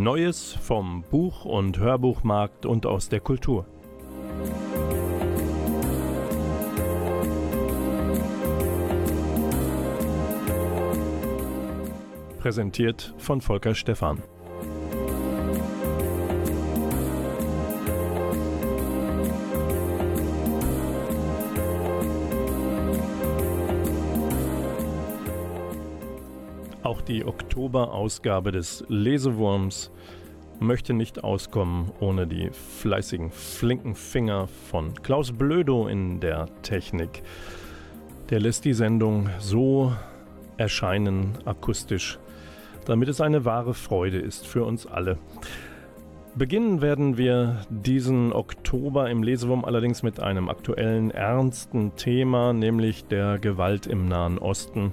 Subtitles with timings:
[0.00, 3.66] Neues vom Buch- und Hörbuchmarkt und aus der Kultur.
[12.38, 14.22] Präsentiert von Volker Stephan.
[27.00, 29.90] Auch die Oktoberausgabe des Lesewurms
[30.58, 37.22] möchte nicht auskommen ohne die fleißigen, flinken Finger von Klaus Blödo in der Technik.
[38.28, 39.94] Der lässt die Sendung so
[40.58, 42.18] erscheinen, akustisch,
[42.84, 45.16] damit es eine wahre Freude ist für uns alle.
[46.34, 53.38] Beginnen werden wir diesen Oktober im Lesewurm allerdings mit einem aktuellen, ernsten Thema, nämlich der
[53.38, 54.92] Gewalt im Nahen Osten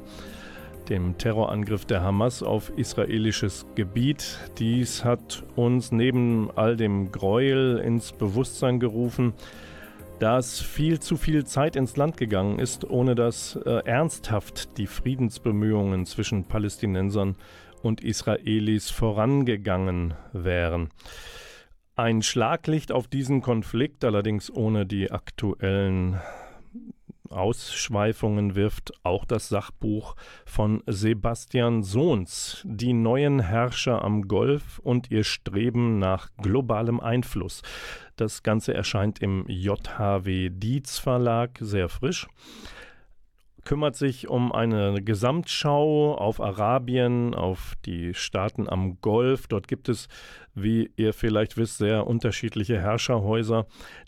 [0.90, 4.40] dem Terrorangriff der Hamas auf israelisches Gebiet.
[4.58, 9.34] Dies hat uns neben all dem Gräuel ins Bewusstsein gerufen,
[10.20, 16.06] dass viel zu viel Zeit ins Land gegangen ist, ohne dass äh, ernsthaft die Friedensbemühungen
[16.06, 17.36] zwischen Palästinensern
[17.84, 20.90] und Israelis vorangegangen wären.
[21.96, 26.20] Ein Schlaglicht auf diesen Konflikt, allerdings ohne die aktuellen
[27.30, 30.16] Ausschweifungen wirft auch das Sachbuch
[30.46, 37.62] von Sebastian Sohns, Die neuen Herrscher am Golf und ihr Streben nach globalem Einfluss.
[38.16, 42.28] Das Ganze erscheint im JHW Dietz Verlag, sehr frisch
[43.68, 49.48] kümmert sich um eine Gesamtschau auf Arabien, auf die Staaten am Golf.
[49.48, 50.08] Dort gibt es,
[50.62, 53.68] wie ihr vielleicht wisst, sehr unterschiedliche Herrscherhäuser,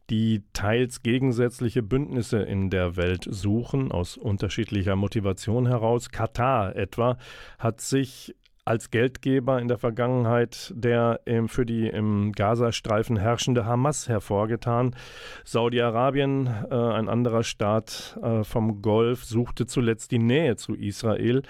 [0.10, 6.10] die teils gegensätzliche Bündnisse in der Welt suchen, aus unterschiedlicher Motivation heraus.
[6.10, 7.18] Katar etwa
[7.60, 8.36] hat sich
[8.70, 14.96] als Geldgeber in der Vergangenheit der ähm, für die im Gazastreifen herrschende Hamas hervorgetan.
[15.44, 21.42] Saudi-Arabien, äh, ein anderer Staat äh, vom Golf, suchte zuletzt die Nähe zu Israel.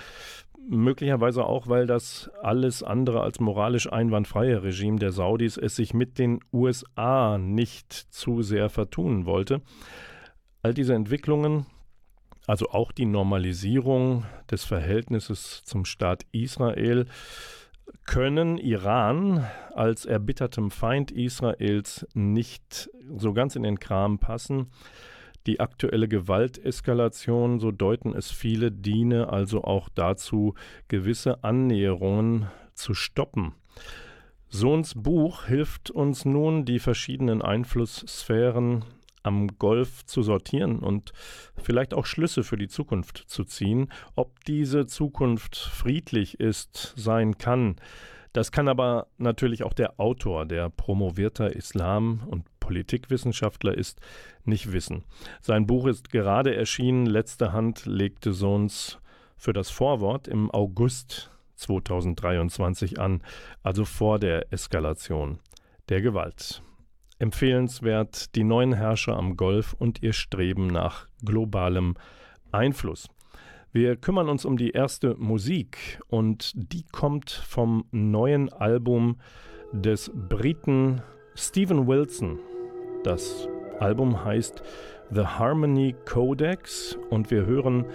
[0.69, 6.19] Möglicherweise auch, weil das alles andere als moralisch einwandfreie Regime der Saudis es sich mit
[6.19, 9.61] den USA nicht zu sehr vertun wollte.
[10.61, 11.65] All diese Entwicklungen
[12.49, 17.05] also auch die Normalisierung des Verhältnisses zum Staat Israel,
[18.07, 24.71] können Iran als erbittertem Feind Israels nicht so ganz in den Kram passen.
[25.47, 30.53] Die aktuelle Gewalteskalation, so deuten es viele, diene also auch dazu,
[30.87, 33.53] gewisse Annäherungen zu stoppen.
[34.49, 38.83] Sohns Buch hilft uns nun, die verschiedenen Einflusssphären
[39.21, 41.11] am Golf zu sortieren und
[41.55, 43.91] vielleicht auch Schlüsse für die Zukunft zu ziehen.
[44.15, 47.75] Ob diese Zukunft friedlich ist, sein kann,
[48.33, 53.99] das kann aber natürlich auch der Autor, der promovierter Islam- und Politikwissenschaftler ist,
[54.45, 55.03] nicht wissen.
[55.41, 58.99] Sein Buch ist gerade erschienen, letzte Hand legte Sohns
[59.37, 63.23] für das Vorwort im August 2023 an,
[63.63, 65.39] also vor der Eskalation
[65.89, 66.61] der Gewalt.
[67.17, 71.95] Empfehlenswert die neuen Herrscher am Golf und ihr Streben nach globalem
[72.51, 73.07] Einfluss.
[73.71, 79.17] Wir kümmern uns um die erste Musik und die kommt vom neuen Album
[79.71, 81.01] des Briten
[81.41, 82.37] Stephen Wilson.
[83.03, 83.47] Das
[83.79, 84.61] Album heißt
[85.11, 87.85] The Harmony Codex und wir hören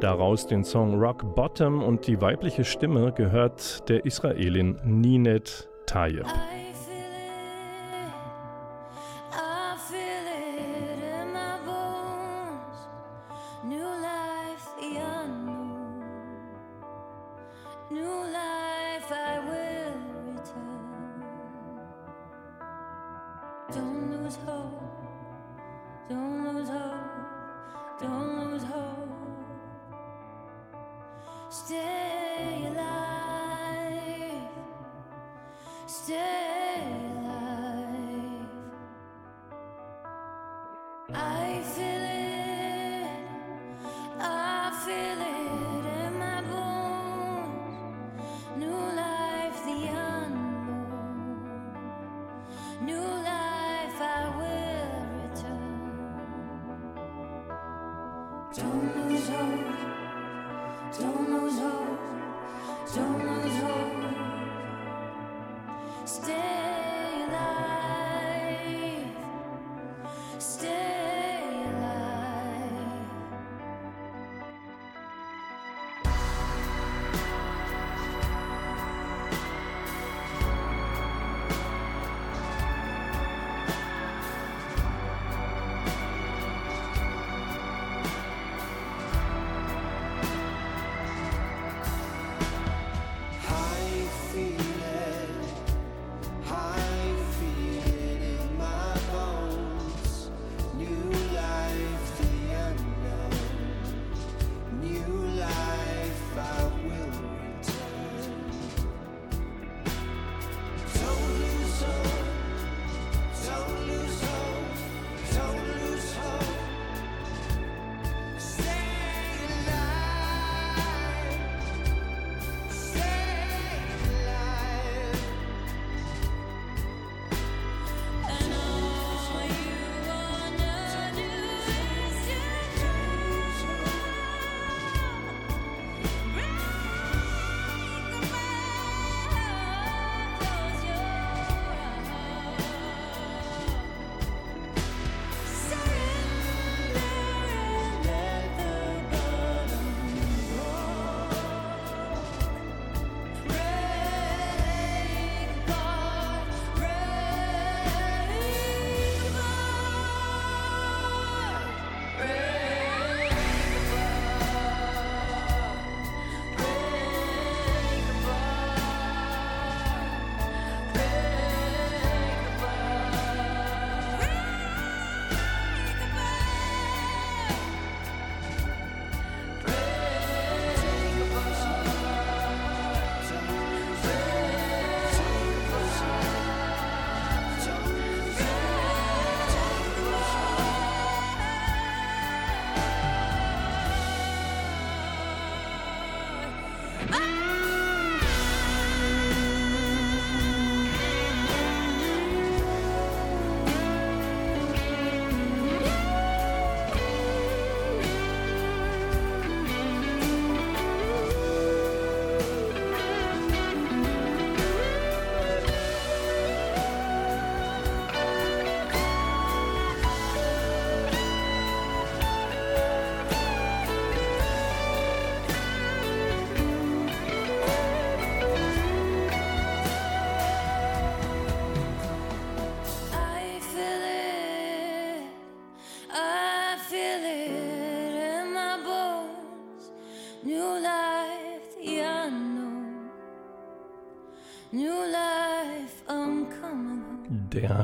[0.00, 6.26] daraus den Song Rock Bottom und die weibliche Stimme gehört der Israelin Ninet Tayyip.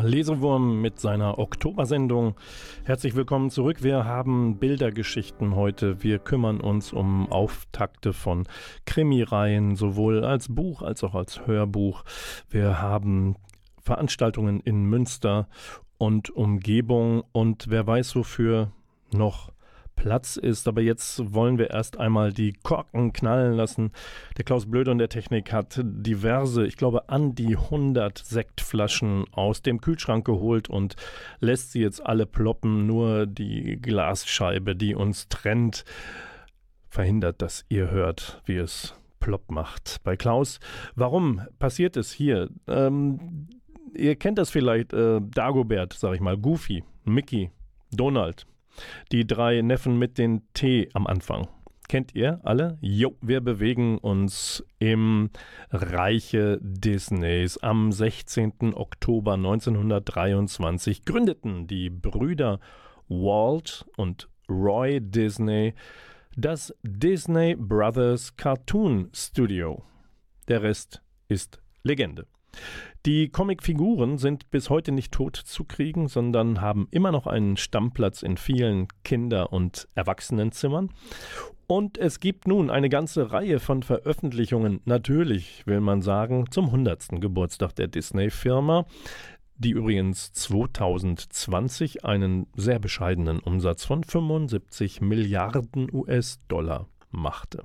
[0.08, 2.34] Lesewurm mit seiner Oktobersendung.
[2.84, 3.82] Herzlich willkommen zurück.
[3.82, 6.02] Wir haben Bildergeschichten heute.
[6.02, 8.48] Wir kümmern uns um Auftakte von
[8.86, 12.04] Krimireihen, sowohl als Buch als auch als Hörbuch.
[12.48, 13.36] Wir haben
[13.82, 15.46] Veranstaltungen in Münster
[15.98, 18.72] und Umgebung und wer weiß, wofür
[19.12, 19.52] noch
[19.98, 20.68] Platz ist.
[20.68, 23.92] Aber jetzt wollen wir erst einmal die Korken knallen lassen.
[24.36, 29.62] Der Klaus Blöde und der Technik hat diverse, ich glaube an die 100 Sektflaschen aus
[29.62, 30.94] dem Kühlschrank geholt und
[31.40, 32.86] lässt sie jetzt alle ploppen.
[32.86, 35.84] Nur die Glasscheibe, die uns trennt,
[36.88, 39.98] verhindert, dass ihr hört, wie es plopp macht.
[40.04, 40.60] Bei Klaus,
[40.94, 42.48] warum passiert es hier?
[42.68, 43.48] Ähm,
[43.94, 47.50] ihr kennt das vielleicht, äh, Dagobert, sag ich mal, Goofy, Mickey,
[47.90, 48.46] Donald.
[49.12, 51.48] Die drei Neffen mit den T am Anfang.
[51.88, 52.76] Kennt ihr alle?
[52.80, 55.30] Jo, wir bewegen uns im
[55.70, 57.56] Reiche Disneys.
[57.58, 58.74] Am 16.
[58.74, 62.60] Oktober 1923 gründeten die Brüder
[63.08, 65.74] Walt und Roy Disney
[66.38, 69.82] das Disney Brothers Cartoon Studio.
[70.46, 72.28] Der Rest ist Legende.
[73.06, 78.22] Die Comicfiguren sind bis heute nicht tot zu kriegen, sondern haben immer noch einen Stammplatz
[78.22, 80.90] in vielen Kinder- und Erwachsenenzimmern.
[81.66, 87.20] Und es gibt nun eine ganze Reihe von Veröffentlichungen, natürlich will man sagen, zum 100.
[87.20, 88.86] Geburtstag der Disney-Firma,
[89.56, 97.64] die übrigens 2020 einen sehr bescheidenen Umsatz von 75 Milliarden US-Dollar machte.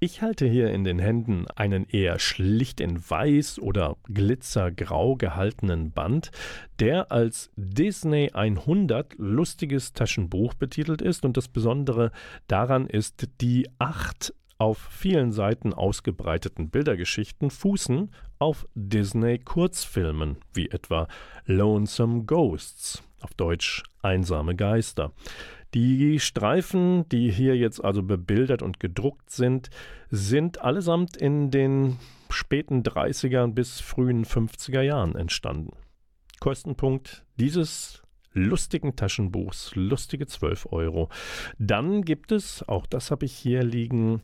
[0.00, 6.30] Ich halte hier in den Händen einen eher schlicht in weiß oder glitzergrau gehaltenen Band,
[6.78, 12.12] der als Disney 100 lustiges Taschenbuch betitelt ist und das Besondere
[12.46, 21.08] daran ist die acht auf vielen Seiten ausgebreiteten Bildergeschichten fußen auf Disney-Kurzfilmen, wie etwa
[21.44, 25.12] Lonesome Ghosts, auf Deutsch Einsame Geister.
[25.74, 29.68] Die Streifen, die hier jetzt also bebildert und gedruckt sind,
[30.10, 31.98] sind allesamt in den
[32.30, 35.76] späten 30er bis frühen 50er Jahren entstanden.
[36.40, 41.08] Kostenpunkt dieses lustigen Taschenbuchs, lustige 12 Euro.
[41.58, 44.22] Dann gibt es, auch das habe ich hier liegen,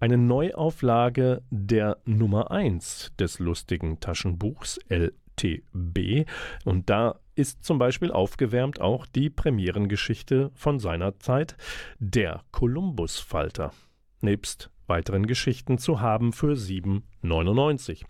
[0.00, 6.28] eine Neuauflage der Nummer 1 des lustigen Taschenbuchs LTB.
[6.64, 11.56] Und da ist zum Beispiel aufgewärmt auch die Premierengeschichte von seiner Zeit,
[11.98, 13.72] der Kolumbusfalter.
[14.20, 18.04] Nebst weiteren Geschichten zu haben für 7,99.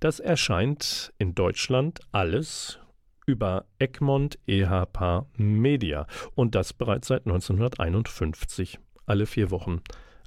[0.00, 2.78] Das erscheint in Deutschland alles
[3.26, 8.78] über Egmont EHP Media und das bereits seit 1951.
[9.06, 9.80] Alle vier Wochen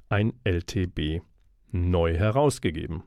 [0.08, 1.22] ein LTB
[1.72, 3.02] neu herausgegeben.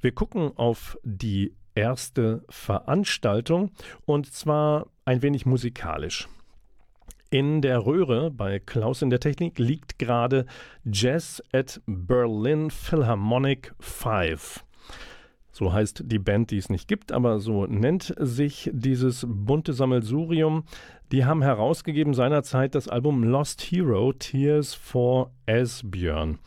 [0.00, 3.70] Wir gucken auf die erste Veranstaltung
[4.06, 6.28] und zwar ein wenig musikalisch.
[7.30, 10.46] In der Röhre bei Klaus in der Technik liegt gerade
[10.84, 14.64] Jazz at Berlin Philharmonic 5.
[15.50, 20.64] So heißt die Band, die es nicht gibt, aber so nennt sich dieses bunte Sammelsurium.
[21.12, 26.38] Die haben herausgegeben seinerzeit das Album Lost Hero Tears for Esbjörn.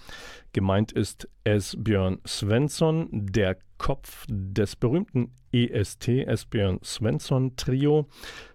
[0.53, 8.07] Gemeint ist Esbjörn Svensson, der Kopf des berühmten EST Esbjörn Svensson Trio,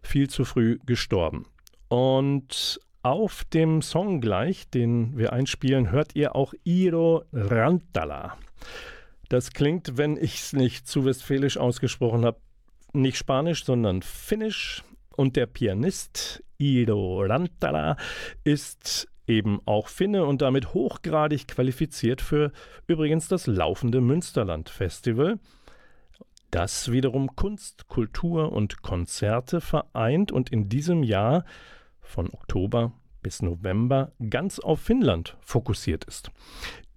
[0.02, 1.46] viel zu früh gestorben.
[1.88, 8.36] Und auf dem Song gleich, den wir einspielen, hört ihr auch Iro Rantala.
[9.28, 12.38] Das klingt, wenn ich es nicht zu westfälisch ausgesprochen habe,
[12.92, 14.82] nicht Spanisch, sondern Finnisch.
[15.16, 17.96] Und der Pianist Ido Rantala
[18.44, 22.52] ist eben auch Finne und damit hochgradig qualifiziert für
[22.86, 25.38] übrigens das laufende Münsterland Festival,
[26.50, 31.44] das wiederum Kunst, Kultur und Konzerte vereint und in diesem Jahr
[32.00, 32.92] von Oktober
[33.22, 36.30] bis November ganz auf Finnland fokussiert ist.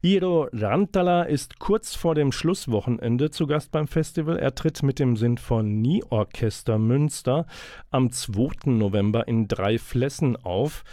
[0.05, 4.37] Iro Rantala ist kurz vor dem Schlusswochenende zu Gast beim Festival.
[4.37, 7.47] Er tritt mit dem Sinfonieorchester Münster
[7.89, 8.69] am 2.
[8.69, 10.83] November in drei Flessen auf.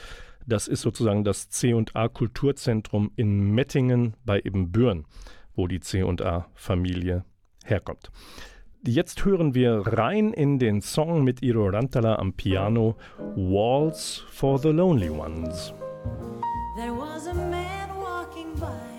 [0.46, 5.04] Das ist sozusagen das C&A Kulturzentrum in Mettingen bei Ebenbüren,
[5.54, 7.26] wo die C&A Familie
[7.66, 8.10] herkommt.
[8.82, 12.96] Jetzt hören wir rein in den Song mit Iro Rantala am Piano
[13.36, 15.74] Walls for the Lonely Ones.
[16.76, 18.91] There was a man walking by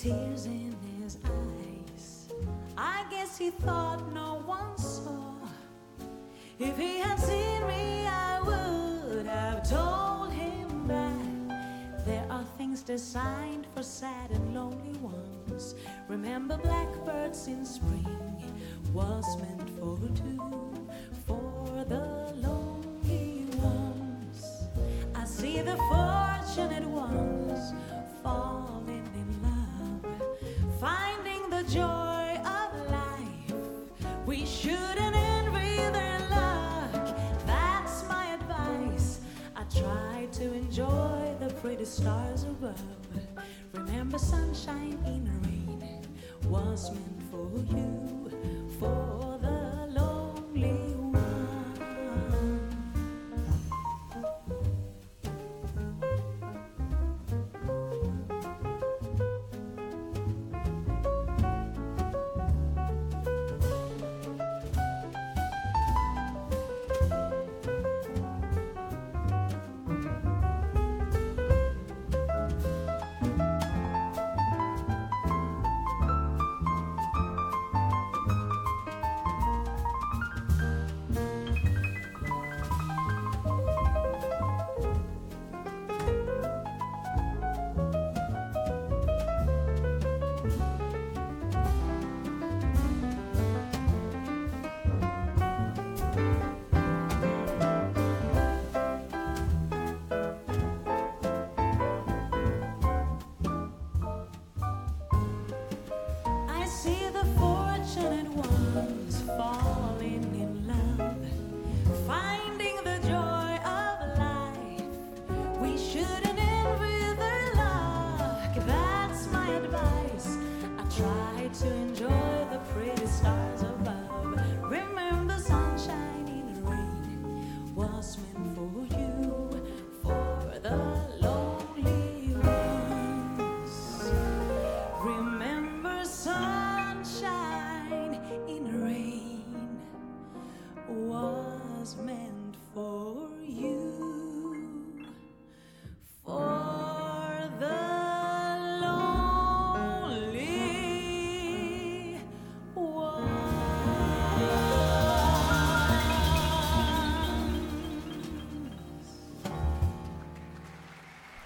[0.00, 2.28] tears in his eyes.
[2.74, 5.34] I guess he thought no one saw.
[6.58, 13.66] If he had seen me, I would have told him that there are things designed
[13.74, 15.74] for sad and lonely ones.
[16.08, 18.42] Remember, blackbirds in spring
[18.94, 20.88] was meant for two,
[21.26, 24.64] for the lonely ones.
[25.14, 27.74] I see the fortunate ones
[28.22, 28.69] falling
[41.80, 42.78] the stars above.
[43.72, 46.06] Remember, sunshine in rain
[46.44, 48.30] was meant for you,
[48.78, 49.29] for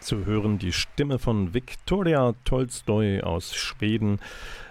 [0.04, 4.20] zu hören die Stimme von Viktoria Tolstoi aus Schweden,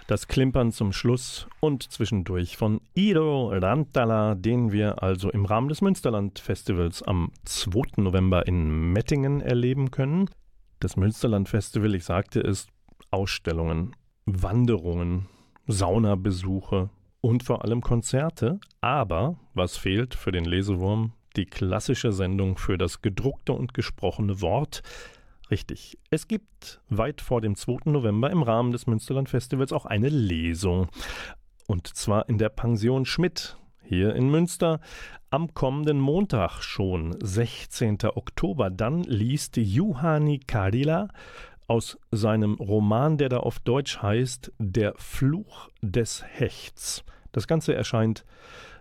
[0.06, 5.80] das Klimpern zum Schluss und zwischendurch von Ido Rantala, den wir also im Rahmen des
[5.80, 8.02] Münsterland-Festivals am 2.
[8.02, 10.30] November in Mettingen erleben können.
[10.78, 12.68] Das Münsterland-Festival, ich sagte es,
[13.10, 15.26] Ausstellungen, Wanderungen,
[15.66, 21.12] Saunabesuche und vor allem Konzerte, aber was fehlt für den Lesewurm?
[21.36, 24.82] Die klassische Sendung für das gedruckte und gesprochene Wort.
[25.50, 27.90] Richtig, es gibt weit vor dem 2.
[27.90, 30.88] November im Rahmen des Münsterland Festivals auch eine Lesung.
[31.66, 34.80] Und zwar in der Pension Schmidt hier in Münster
[35.28, 37.98] am kommenden Montag schon, 16.
[38.14, 38.70] Oktober.
[38.70, 41.08] Dann liest Juhani Karila
[41.66, 47.04] aus seinem Roman, der da auf Deutsch heißt Der Fluch des Hechts.
[47.32, 48.24] Das Ganze erscheint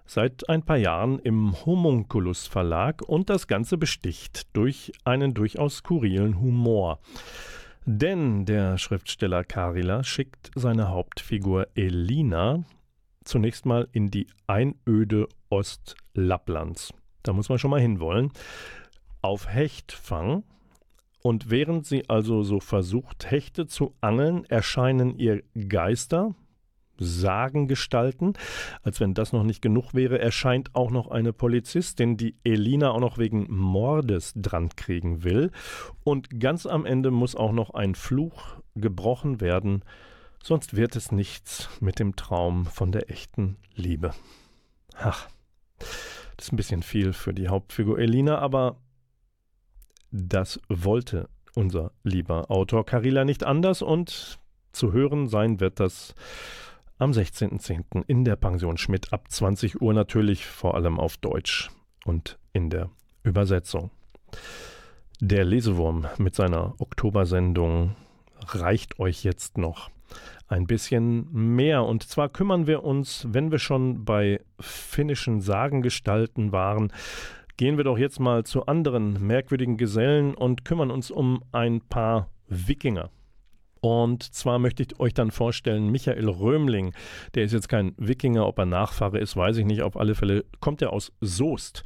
[0.06, 6.40] seit ein paar Jahren im Homunculus Verlag und das Ganze besticht durch einen durchaus skurrilen
[6.40, 7.00] Humor.
[7.86, 12.64] Denn der Schriftsteller Karila schickt seine Hauptfigur Elina
[13.26, 16.94] zunächst mal in die Einöde Ostlapplands.
[17.24, 18.32] Da muss man schon mal hinwollen.
[19.22, 20.44] Auf Hechtfang.
[21.22, 26.36] Und während sie also so versucht, Hechte zu angeln, erscheinen ihr Geister,
[26.98, 28.34] Sagengestalten.
[28.84, 33.00] Als wenn das noch nicht genug wäre, erscheint auch noch eine Polizistin, die Elina auch
[33.00, 35.52] noch wegen Mordes dran kriegen will.
[36.04, 39.84] Und ganz am Ende muss auch noch ein Fluch gebrochen werden,
[40.42, 44.14] sonst wird es nichts mit dem Traum von der echten Liebe.
[44.96, 45.28] Ach,
[46.38, 48.78] das ist ein bisschen viel für die Hauptfigur Elina, aber
[50.12, 54.40] das wollte unser lieber Autor Carilla nicht anders und
[54.72, 56.16] zu hören sein wird das
[57.04, 58.06] am 16.10.
[58.08, 61.70] in der Pension Schmidt ab 20 Uhr natürlich vor allem auf Deutsch
[62.06, 62.90] und in der
[63.24, 63.92] Übersetzung.
[65.20, 67.98] Der Lesewurm mit seiner Oktobersendung
[68.48, 69.90] reicht euch jetzt noch
[70.48, 71.84] ein bisschen mehr.
[71.84, 76.94] Und zwar kümmern wir uns, wenn wir schon bei finnischen Sagengestalten waren,
[77.58, 82.30] gehen wir doch jetzt mal zu anderen merkwürdigen Gesellen und kümmern uns um ein paar
[82.48, 83.10] Wikinger.
[83.84, 86.94] Und zwar möchte ich euch dann vorstellen, Michael Römling,
[87.36, 89.82] der ist jetzt kein Wikinger, ob er Nachfahre ist, weiß ich nicht.
[89.82, 91.84] Auf alle Fälle kommt er aus Soest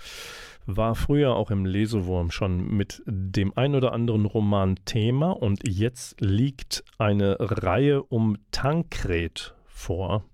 [0.69, 6.19] war früher auch im Lesewurm schon mit dem ein oder anderen Roman Thema und jetzt
[6.19, 10.25] liegt eine Reihe um Tankred vor.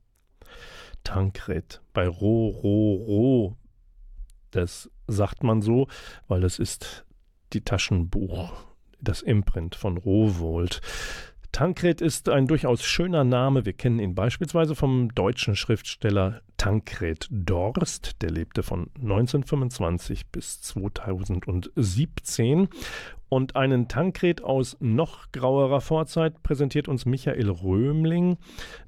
[1.04, 3.58] Tankred bei Ro, Ro, Ro.
[4.50, 5.88] Das sagt man so,
[6.28, 7.06] weil das ist
[7.54, 8.66] die Taschenbuch,
[9.00, 10.82] das Imprint von Rowold.
[11.54, 13.64] Tankred ist ein durchaus schöner Name.
[13.64, 18.24] Wir kennen ihn beispielsweise vom deutschen Schriftsteller Tankred Dorst.
[18.24, 22.70] Der lebte von 1925 bis 2017.
[23.30, 28.38] Und einen Tankred aus noch grauerer Vorzeit präsentiert uns Michael Römling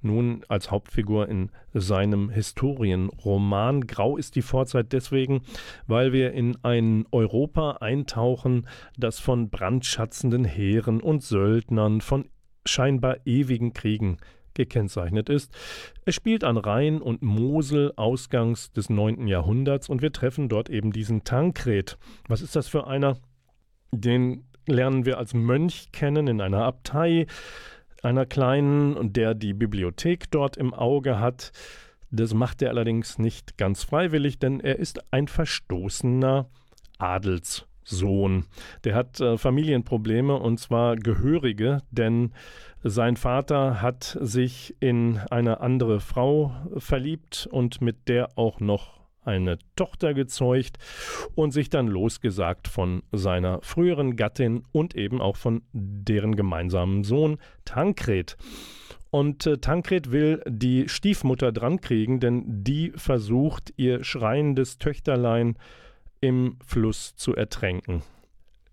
[0.01, 3.85] nun als Hauptfigur in seinem Historienroman.
[3.85, 5.43] Grau ist die Vorzeit deswegen,
[5.85, 12.25] weil wir in ein Europa eintauchen, das von brandschatzenden Heeren und Söldnern, von
[12.65, 14.17] scheinbar ewigen Kriegen
[14.55, 15.53] gekennzeichnet ist.
[16.05, 19.27] Es spielt an Rhein und Mosel ausgangs des 9.
[19.27, 21.97] Jahrhunderts und wir treffen dort eben diesen Tankred.
[22.27, 23.17] Was ist das für einer?
[23.91, 27.27] Den lernen wir als Mönch kennen in einer Abtei,
[28.01, 31.51] einer kleinen, der die Bibliothek dort im Auge hat.
[32.11, 36.49] Das macht er allerdings nicht ganz freiwillig, denn er ist ein verstoßener
[36.97, 37.67] Adels.
[37.85, 38.45] Sohn.
[38.83, 42.33] Der hat äh, Familienprobleme und zwar gehörige, denn
[42.83, 49.57] sein Vater hat sich in eine andere Frau verliebt und mit der auch noch eine
[49.75, 50.77] Tochter gezeugt
[51.33, 57.37] und sich dann losgesagt von seiner früheren Gattin und eben auch von deren gemeinsamen Sohn
[57.65, 58.37] Tankred.
[59.09, 65.84] Und äh, Tankred will die Stiefmutter drankriegen, denn die versucht, ihr schreiendes Töchterlein äh,
[66.21, 68.03] im Fluss zu ertränken.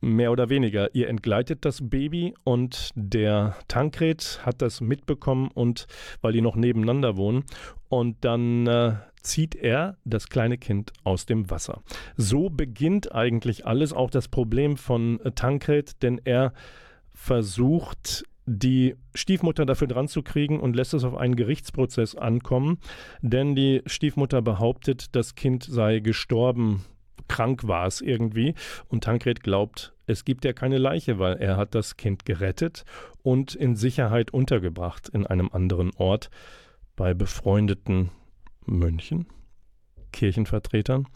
[0.00, 0.92] Mehr oder weniger.
[0.94, 5.86] Ihr entgleitet das Baby und der Tankred hat das mitbekommen und
[6.20, 7.44] weil die noch nebeneinander wohnen
[7.88, 11.82] und dann äh, zieht er das kleine Kind aus dem Wasser.
[12.16, 16.52] So beginnt eigentlich alles, auch das Problem von äh, Tankred, denn er
[17.14, 22.78] versucht die Stiefmutter dafür dran zu kriegen und lässt es auf einen Gerichtsprozess ankommen,
[23.20, 26.84] denn die Stiefmutter behauptet, das Kind sei gestorben
[27.28, 28.54] krank war es irgendwie.
[28.88, 32.84] Und Tankred glaubt, es gibt ja keine Leiche, weil er hat das Kind gerettet
[33.22, 36.30] und in Sicherheit untergebracht in einem anderen Ort
[36.96, 38.10] bei befreundeten
[38.66, 39.26] Mönchen,
[40.12, 41.06] Kirchenvertretern.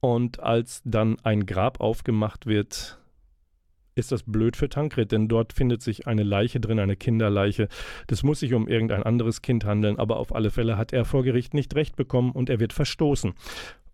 [0.00, 2.98] Und als dann ein Grab aufgemacht wird,
[3.94, 7.68] ist das blöd für Tankred, denn dort findet sich eine Leiche drin, eine Kinderleiche.
[8.06, 11.22] Das muss sich um irgendein anderes Kind handeln, aber auf alle Fälle hat er vor
[11.22, 13.34] Gericht nicht recht bekommen und er wird verstoßen.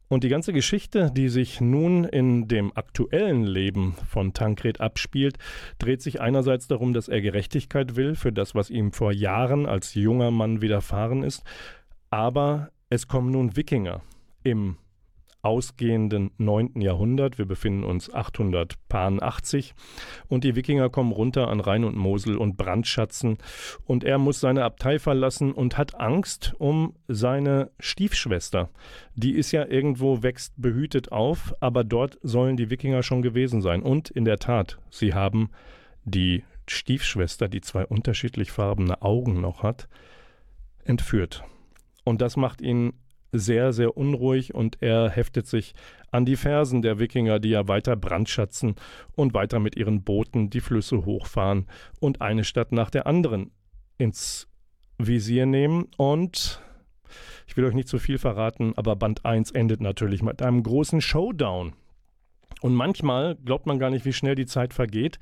[0.08, 5.36] Und die ganze Geschichte, die sich nun in dem aktuellen Leben von Tankred abspielt,
[5.78, 9.94] dreht sich einerseits darum, dass er Gerechtigkeit will für das, was ihm vor Jahren als
[9.94, 11.44] junger Mann widerfahren ist,
[12.08, 14.00] aber es kommen nun Wikinger
[14.42, 14.78] im
[15.42, 16.80] ausgehenden 9.
[16.80, 17.38] Jahrhundert.
[17.38, 19.74] Wir befinden uns 880
[20.28, 23.38] und die Wikinger kommen runter an Rhein und Mosel und brandschatzen
[23.84, 28.68] und er muss seine Abtei verlassen und hat Angst um seine Stiefschwester.
[29.14, 33.82] Die ist ja irgendwo wächst behütet auf, aber dort sollen die Wikinger schon gewesen sein
[33.82, 35.50] und in der Tat, sie haben
[36.04, 39.88] die Stiefschwester, die zwei unterschiedlich farbene Augen noch hat,
[40.84, 41.44] entführt.
[42.04, 42.94] Und das macht ihn
[43.32, 45.74] sehr, sehr unruhig und er heftet sich
[46.10, 48.76] an die Fersen der Wikinger, die ja weiter brandschatzen
[49.14, 51.66] und weiter mit ihren Booten die Flüsse hochfahren
[52.00, 53.50] und eine Stadt nach der anderen
[53.98, 54.48] ins
[54.98, 55.86] Visier nehmen.
[55.96, 56.62] Und
[57.46, 61.00] ich will euch nicht zu viel verraten, aber Band 1 endet natürlich mit einem großen
[61.00, 61.74] Showdown.
[62.60, 65.18] Und manchmal glaubt man gar nicht, wie schnell die Zeit vergeht.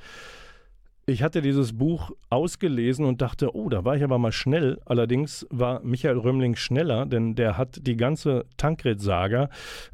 [1.09, 4.81] Ich hatte dieses Buch ausgelesen und dachte, oh, da war ich aber mal schnell.
[4.87, 9.49] Allerdings war Michael Römling schneller, denn der hat die ganze Tankred-Saga,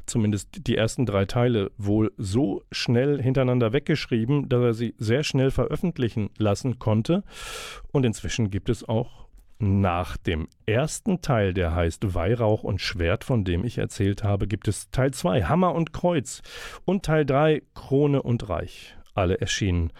[0.07, 5.51] zumindest die ersten drei Teile, wohl so schnell hintereinander weggeschrieben, dass er sie sehr schnell
[5.51, 7.23] veröffentlichen lassen konnte.
[7.91, 9.27] Und inzwischen gibt es auch
[9.59, 14.67] nach dem ersten Teil, der heißt Weihrauch und Schwert, von dem ich erzählt habe, gibt
[14.67, 16.41] es Teil 2, Hammer und Kreuz
[16.85, 18.97] und Teil 3, Krone und Reich.
[19.13, 19.91] Alle erschienen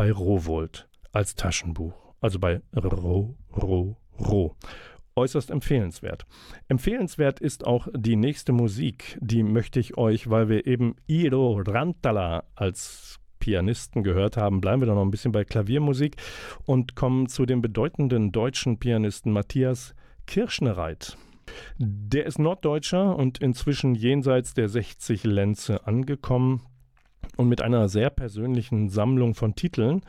[0.00, 4.56] bei Rowold als Taschenbuch, also bei Ro, Ro, Ro.
[5.14, 6.24] Äußerst empfehlenswert.
[6.68, 12.44] Empfehlenswert ist auch die nächste Musik, die möchte ich euch, weil wir eben Iro Rantala
[12.54, 16.16] als Pianisten gehört haben, bleiben wir doch noch ein bisschen bei Klaviermusik
[16.64, 19.94] und kommen zu dem bedeutenden deutschen Pianisten Matthias
[20.26, 21.18] Kirschnereit.
[21.76, 26.62] Der ist Norddeutscher und inzwischen jenseits der 60 Lenze angekommen
[27.40, 30.02] und mit einer sehr persönlichen Sammlung von Titeln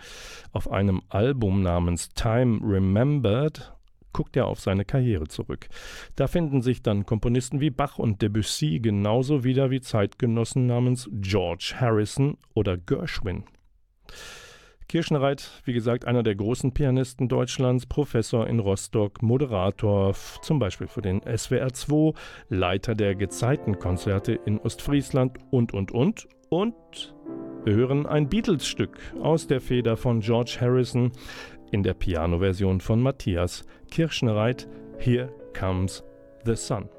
[0.52, 3.72] auf einem Album namens Time Remembered
[4.12, 5.70] guckt er auf seine Karriere zurück.
[6.18, 11.76] Da finden sich dann Komponisten wie Bach und Debussy genauso wieder wie Zeitgenossen namens George
[11.80, 13.46] Harrison oder Gershwin.
[14.90, 21.02] Kirschenreit, wie gesagt, einer der großen Pianisten Deutschlands, Professor in Rostock, Moderator zum Beispiel für
[21.02, 22.12] den SWR 2,
[22.50, 26.28] Leiter der Gezeitenkonzerte in Ostfriesland und, und, und.
[26.54, 27.16] Und
[27.64, 31.14] wir hören ein Beatles-Stück aus der Feder von George Harrison
[31.72, 34.68] in der Pianoversion von Matthias Kirschnereit.
[35.00, 36.04] Here comes
[36.44, 36.90] the sun.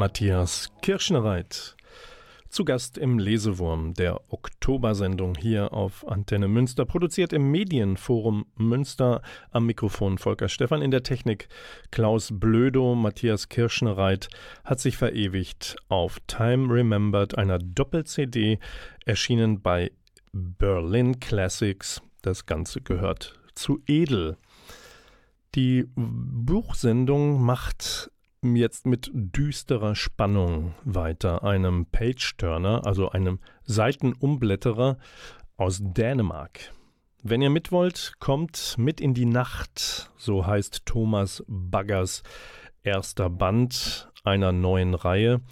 [0.00, 1.76] Matthias Kirschnereit.
[2.48, 9.20] Zu Gast im Lesewurm der Oktobersendung hier auf Antenne Münster, produziert im Medienforum Münster.
[9.50, 11.50] Am Mikrofon Volker Stephan, in der Technik
[11.90, 12.94] Klaus Blödo.
[12.94, 14.30] Matthias Kirschnereit
[14.64, 18.58] hat sich verewigt auf Time Remembered, einer Doppel-CD,
[19.04, 19.92] erschienen bei
[20.32, 22.00] Berlin Classics.
[22.22, 24.38] Das Ganze gehört zu Edel.
[25.54, 28.10] Die Buchsendung macht
[28.42, 34.98] jetzt mit düsterer Spannung weiter, einem Page-Turner, also einem Seitenumblätterer
[35.56, 36.72] aus Dänemark.
[37.22, 42.22] Wenn ihr mit wollt, kommt mit in die Nacht, so heißt Thomas Baggers
[42.82, 45.42] erster Band einer neuen Reihe.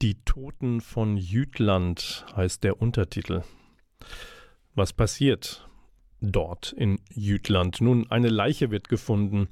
[0.00, 3.42] Die Toten von Jütland heißt der Untertitel.
[4.74, 5.65] Was passiert
[6.20, 7.80] dort in Jütland?
[7.80, 9.48] Nun, eine Leiche wird gefunden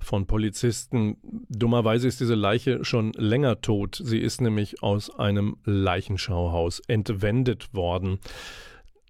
[0.00, 1.16] von Polizisten.
[1.48, 4.00] Dummerweise ist diese Leiche schon länger tot.
[4.02, 8.18] Sie ist nämlich aus einem Leichenschauhaus entwendet worden.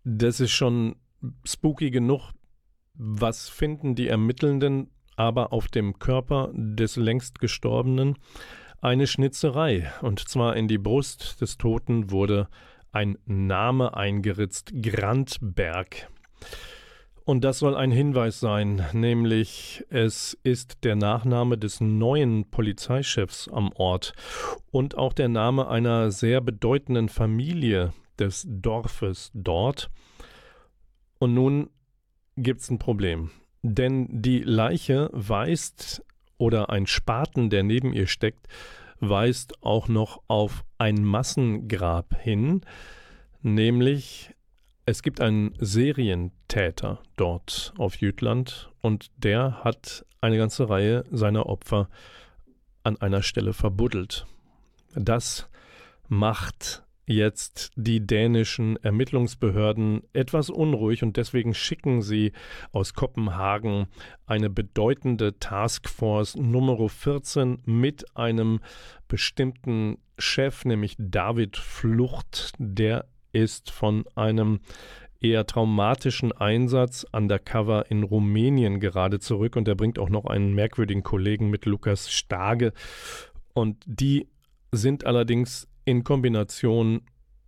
[0.04, 0.96] Das ist schon
[1.44, 2.32] spooky genug.
[2.94, 8.16] Was finden die Ermittelnden aber auf dem Körper des längst Gestorbenen?
[8.80, 12.48] Eine Schnitzerei, und zwar in die Brust des Toten wurde
[12.92, 16.08] ein Name eingeritzt, Grandberg.
[17.26, 23.72] Und das soll ein Hinweis sein, nämlich es ist der Nachname des neuen Polizeichefs am
[23.72, 24.14] Ort
[24.70, 29.90] und auch der Name einer sehr bedeutenden Familie des Dorfes dort.
[31.18, 31.68] Und nun
[32.36, 33.32] gibt es ein Problem.
[33.62, 36.04] Denn die Leiche weist,
[36.38, 38.46] oder ein Spaten, der neben ihr steckt,
[39.00, 42.60] weist auch noch auf ein Massengrab hin,
[43.42, 44.36] nämlich
[44.87, 51.90] es gibt einen Serientäter dort auf Jütland und der hat eine ganze Reihe seiner Opfer
[52.85, 54.27] an einer Stelle verbuddelt.
[54.94, 55.51] Das
[56.09, 62.33] macht jetzt die dänischen Ermittlungsbehörden etwas unruhig und deswegen schicken sie
[62.70, 63.87] aus Kopenhagen
[64.25, 68.61] eine bedeutende Taskforce Nummer 14 mit einem
[69.09, 74.61] bestimmten Chef, nämlich David Flucht, der ist von einem
[75.20, 81.03] eher traumatischen Einsatz undercover in Rumänien gerade zurück und er bringt auch noch einen merkwürdigen
[81.03, 82.72] Kollegen mit Lukas Stage
[83.55, 84.29] und die
[84.72, 87.03] sind allerdings in Kombination,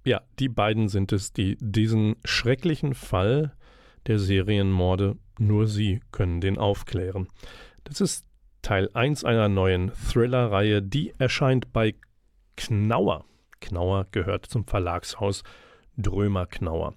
[0.05, 3.53] ja, die beiden sind es, die diesen schrecklichen Fall
[4.07, 7.29] der Serienmorde, nur sie können den aufklären.
[7.85, 8.27] Das ist
[8.63, 11.95] Teil 1 einer neuen Thriller-Reihe, die erscheint bei
[12.57, 13.25] Knauer.
[13.61, 15.43] Knauer gehört zum Verlagshaus
[15.99, 16.95] Drömer Knauer.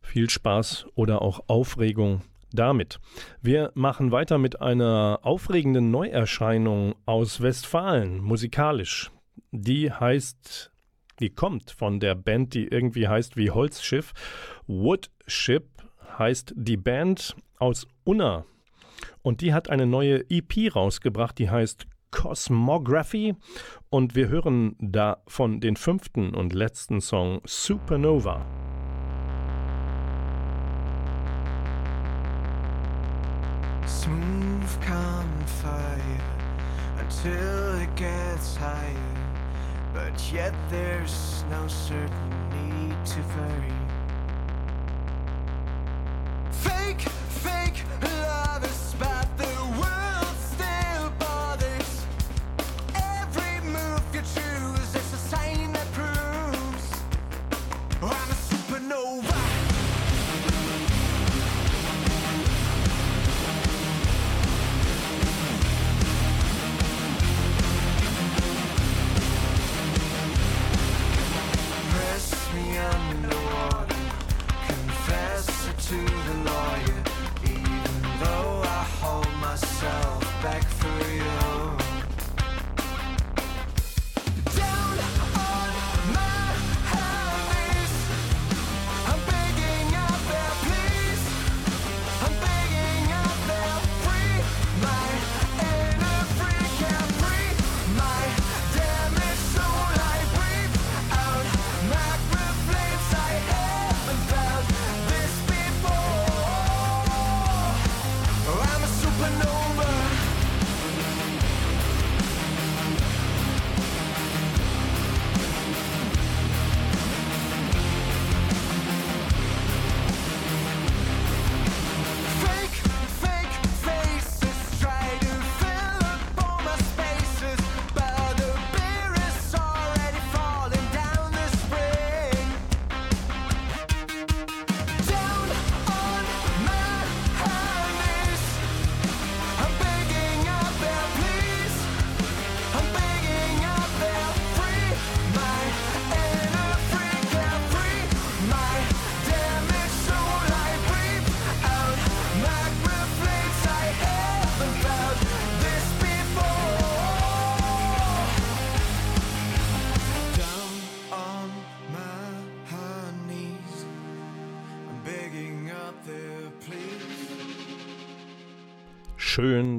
[0.00, 3.00] Viel Spaß oder auch Aufregung damit.
[3.42, 9.10] Wir machen weiter mit einer aufregenden Neuerscheinung aus Westfalen, musikalisch.
[9.50, 10.70] Die heißt
[11.20, 14.12] die kommt von der Band, die irgendwie heißt wie Holzschiff.
[14.66, 15.68] Woodship
[16.18, 18.44] heißt die Band aus Unna.
[19.22, 23.34] Und die hat eine neue EP rausgebracht, die heißt Cosmography.
[23.90, 28.46] Und wir hören da von den fünften und letzten Song Supernova.
[33.86, 36.20] Smooth come fire
[37.00, 39.14] until it gets higher.
[39.92, 43.72] But yet there's no certain need to vary.
[46.50, 47.84] Fake, fake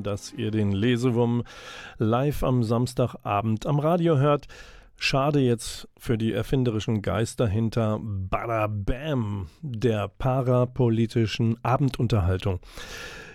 [0.06, 1.44] dass ihr den Lesewurm
[1.98, 4.48] live am Samstagabend am Radio hört.
[4.98, 12.60] Schade jetzt für die erfinderischen Geister hinter Bada Bam, der parapolitischen Abendunterhaltung.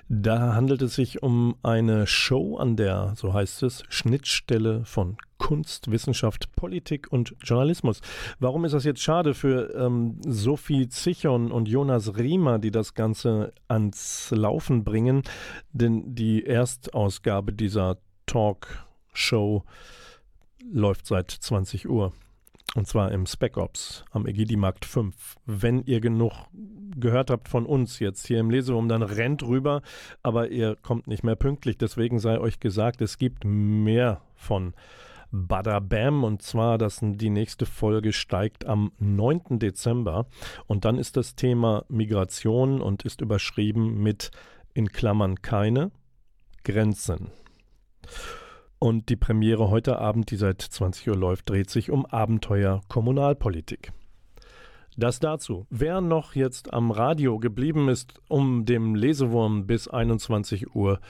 [0.09, 5.91] Da handelt es sich um eine Show an der, so heißt es, Schnittstelle von Kunst,
[5.91, 8.01] Wissenschaft, Politik und Journalismus.
[8.39, 13.53] Warum ist das jetzt schade für ähm, Sophie Zichon und Jonas Riemer, die das Ganze
[13.67, 15.23] ans Laufen bringen?
[15.73, 19.65] Denn die Erstausgabe dieser Talkshow
[20.71, 22.13] läuft seit 20 Uhr.
[22.77, 25.37] Und zwar im Spec Ops am Egidimarkt 5.
[25.47, 26.33] Wenn ihr genug
[26.97, 29.83] gehört habt von uns jetzt hier im Leseraum, dann rennt rüber,
[30.23, 31.79] aber ihr kommt nicht mehr pünktlich.
[31.79, 34.75] Deswegen sei euch gesagt, es gibt mehr von
[35.33, 39.59] Bada Bam und zwar, dass die nächste Folge steigt am 9.
[39.59, 40.27] Dezember
[40.67, 44.31] und dann ist das Thema Migration und ist überschrieben mit
[44.75, 45.91] in Klammern keine
[46.65, 47.31] Grenzen.
[48.79, 53.93] Und die Premiere heute Abend, die seit 20 Uhr läuft, dreht sich um Abenteuer Kommunalpolitik.
[54.97, 55.67] Das dazu.
[55.71, 61.01] Wer noch jetzt am Radio geblieben ist, um dem Lesewurm bis 21 Uhr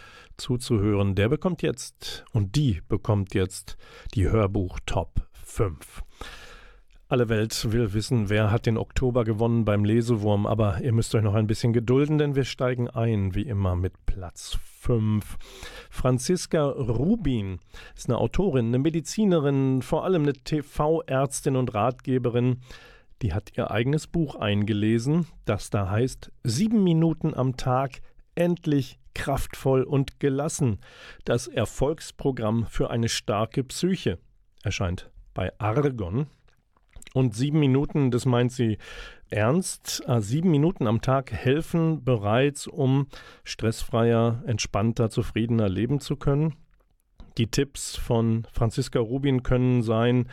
[0.40, 3.76] zuzuhören, der bekommt jetzt und die bekommt jetzt
[4.14, 6.02] die Hörbuch Top 5.
[7.08, 11.22] Alle Welt will wissen, wer hat den Oktober gewonnen beim Lesewurm, aber ihr müsst euch
[11.22, 15.36] noch ein bisschen gedulden, denn wir steigen ein, wie immer, mit Platz 5.
[15.90, 17.58] Franziska Rubin
[17.96, 22.60] ist eine Autorin, eine Medizinerin, vor allem eine TV-Ärztin und Ratgeberin.
[23.22, 28.02] Die hat ihr eigenes Buch eingelesen, das da heißt Sieben Minuten am Tag,
[28.40, 30.78] endlich kraftvoll und gelassen.
[31.24, 34.18] Das Erfolgsprogramm für eine starke Psyche
[34.62, 36.26] erscheint bei Argon
[37.12, 38.78] und sieben Minuten, das meint sie
[39.28, 43.08] ernst, äh, sieben Minuten am Tag helfen bereits, um
[43.44, 46.54] stressfreier, entspannter, zufriedener leben zu können.
[47.36, 50.28] Die Tipps von Franziska Rubin können sein,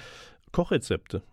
[0.51, 1.23] Kochrezepte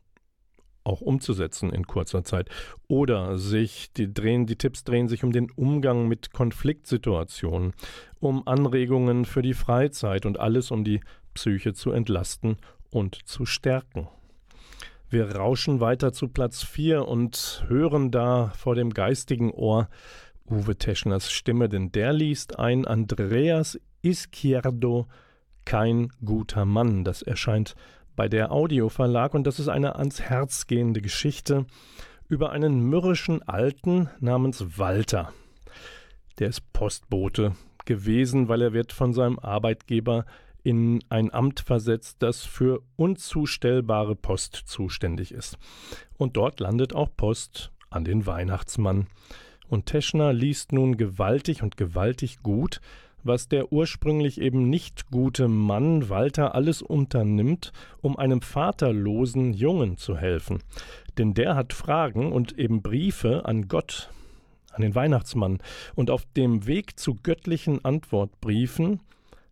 [0.84, 2.48] auch umzusetzen in kurzer Zeit.
[2.88, 7.72] Oder sich, die drehen, die Tipps drehen sich um den Umgang mit Konfliktsituationen,
[8.20, 11.00] um Anregungen für die Freizeit und alles, um die
[11.32, 12.58] Psyche zu entlasten
[12.90, 14.08] und zu stärken.
[15.08, 19.88] Wir rauschen weiter zu Platz 4 und hören da vor dem geistigen Ohr
[20.50, 25.06] Uwe Teschners Stimme, denn der liest ein Andreas Izquierdo,
[25.64, 27.04] kein guter Mann.
[27.04, 27.74] Das erscheint
[28.16, 31.66] bei der Audioverlag und das ist eine ans Herz gehende Geschichte
[32.28, 35.32] über einen mürrischen Alten namens Walter.
[36.38, 37.52] Der ist Postbote
[37.84, 40.24] gewesen, weil er wird von seinem Arbeitgeber
[40.62, 45.58] in ein Amt versetzt, das für unzustellbare Post zuständig ist.
[46.16, 49.06] Und dort landet auch Post an den Weihnachtsmann.
[49.68, 52.80] Und Teschner liest nun gewaltig und gewaltig gut,
[53.24, 60.16] was der ursprünglich eben nicht gute Mann Walter alles unternimmt, um einem vaterlosen Jungen zu
[60.16, 60.62] helfen.
[61.18, 64.10] Denn der hat Fragen und eben Briefe an Gott,
[64.72, 65.58] an den Weihnachtsmann.
[65.94, 69.00] Und auf dem Weg zu göttlichen Antwortbriefen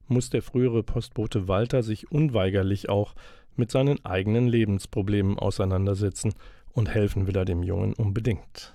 [0.08, 3.14] muss der frühere Postbote Walter sich unweigerlich auch
[3.56, 6.34] mit seinen eigenen Lebensproblemen auseinandersetzen
[6.72, 8.74] und helfen will er dem Jungen unbedingt.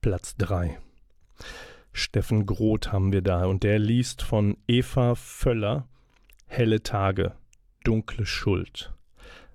[0.00, 0.78] Platz 3.
[1.96, 5.86] Steffen Groth haben wir da und der liest von Eva Völler
[6.46, 7.34] Helle Tage,
[7.84, 8.92] dunkle Schuld.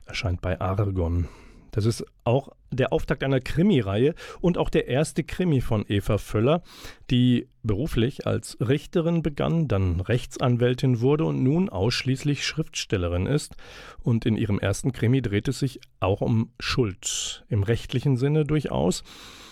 [0.06, 1.28] Erscheint bei Argon.
[1.72, 6.64] Das ist auch der Auftakt einer Krimireihe und auch der erste Krimi von Eva Völler,
[7.12, 13.58] die beruflich als Richterin begann, dann Rechtsanwältin wurde und nun ausschließlich Schriftstellerin ist.
[14.02, 19.04] Und in ihrem ersten Krimi dreht es sich auch um Schuld, im rechtlichen Sinne durchaus.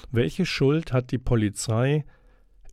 [0.10, 2.06] Welche Schuld hat die Polizei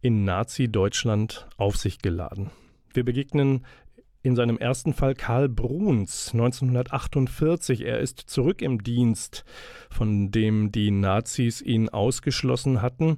[0.05, 2.51] in Nazi-Deutschland auf sich geladen?
[2.93, 3.65] Wir begegnen
[4.23, 7.81] in seinem ersten Fall Karl Bruns 1948.
[7.81, 9.47] Er ist zurück im Dienst,
[9.89, 13.17] von dem die Nazis ihn ausgeschlossen hatten.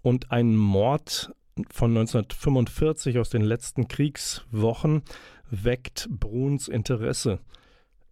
[0.00, 1.34] Und ein Mord
[1.70, 5.02] von 1945 aus den letzten Kriegswochen
[5.50, 7.40] weckt Bruns Interesse.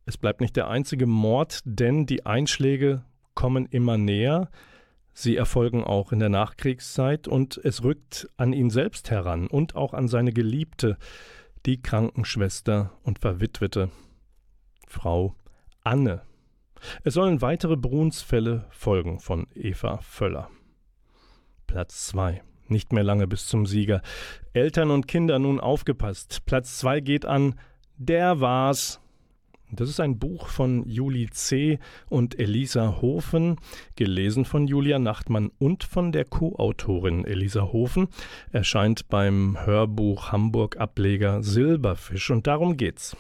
[0.05, 4.51] Es bleibt nicht der einzige Mord, denn die Einschläge kommen immer näher.
[5.19, 9.95] Sie erfolgen auch in der Nachkriegszeit und es rückt an ihn selbst heran und auch
[9.95, 10.99] an seine Geliebte,
[11.64, 13.91] die Krankenschwester und verwitwete
[14.87, 15.35] Frau
[15.83, 16.21] Anne.
[17.03, 20.51] Es sollen weitere Brunsfälle folgen von Eva Völler.
[21.67, 22.43] Platz 2.
[22.69, 24.03] Nicht mehr lange bis zum Sieger.
[24.53, 26.45] Eltern und Kinder nun aufgepasst.
[26.45, 27.59] Platz 2 geht an
[27.97, 29.01] Der war's.
[29.73, 31.81] Das ist ein Buch von Juli C.
[32.09, 33.57] und Elisa Hofen,
[33.97, 38.09] gelesen von Julia Nachtmann und von der Co-Autorin Elisa Hofen,
[38.53, 43.17] erscheint beim Hörbuch Hamburg Ableger Silberfisch und darum geht's.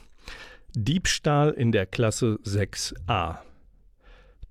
[0.76, 3.38] Diebstahl in der Klasse 6a.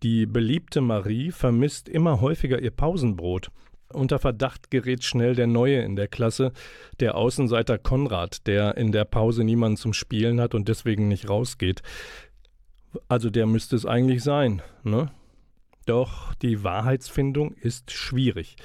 [0.04, 3.52] Die beliebte Marie vermisst immer häufiger ihr Pausenbrot.
[3.94, 6.52] Unter Verdacht gerät schnell der Neue in der Klasse,
[7.00, 11.82] der Außenseiter Konrad, der in der Pause niemanden zum Spielen hat und deswegen nicht rausgeht.
[13.08, 15.12] Also der müsste es eigentlich sein, ne?
[15.86, 18.56] Doch die Wahrheitsfindung ist schwierig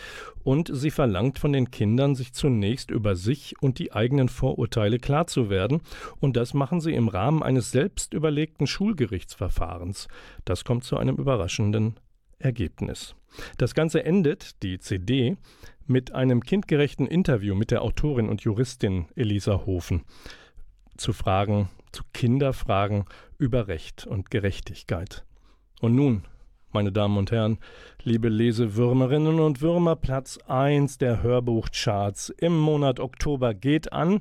[0.43, 5.27] und sie verlangt von den Kindern, sich zunächst über sich und die eigenen Vorurteile klar
[5.27, 5.83] zu werden,
[6.19, 10.09] und das machen sie im Rahmen eines selbst überlegten Schulgerichtsverfahrens.
[10.47, 12.01] Das kommt zu einem überraschenden
[12.41, 13.15] Ergebnis.
[13.59, 15.37] Das Ganze endet, die CD,
[15.87, 20.05] mit einem kindgerechten Interview mit der Autorin und Juristin Elisa Hofen
[20.97, 23.07] zu Fragen, zu Kinderfragen
[23.39, 25.25] über Recht und Gerechtigkeit.
[25.81, 26.25] Und nun,
[26.73, 27.59] meine Damen und Herren,
[28.05, 34.21] liebe Lesewürmerinnen und Würmer, Platz 1 der Hörbuchcharts im Monat Oktober geht an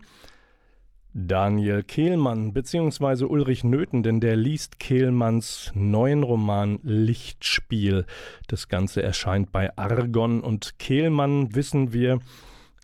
[1.13, 3.25] Daniel Kehlmann bzw.
[3.25, 8.05] Ulrich Nöthen, denn der liest Kehlmanns neuen Roman Lichtspiel.
[8.47, 12.19] Das Ganze erscheint bei Argon und Kehlmann wissen wir